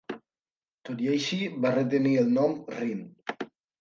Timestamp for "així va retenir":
1.15-2.15